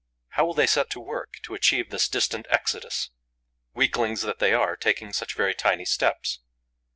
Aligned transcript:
How 0.29 0.47
will 0.47 0.55
they 0.55 0.65
set 0.65 0.89
to 0.89 0.99
work 0.99 1.35
to 1.43 1.53
achieve 1.53 1.91
this 1.91 2.07
distant 2.09 2.47
exodus, 2.49 3.11
weaklings 3.75 4.21
that 4.23 4.39
they 4.39 4.51
are, 4.51 4.75
taking 4.75 5.13
such 5.13 5.35
very 5.35 5.53
tiny 5.53 5.85
steps? 5.85 6.39